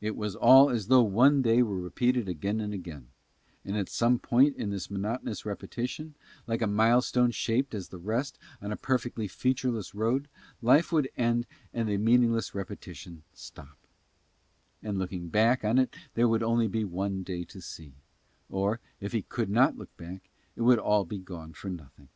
[0.00, 3.08] It was all as though one day were repeated again and again;
[3.62, 6.14] and at some point in this monotonous repetition,
[6.46, 10.28] like a milestone shaped as the rest on a perfectly featureless road,
[10.62, 11.44] life would end
[11.74, 13.76] and the meaningless repetition stop:
[14.82, 17.92] and looking back on it there would only be one day to see,
[18.48, 22.08] or, if he could not look back, it would be all gone for nothing.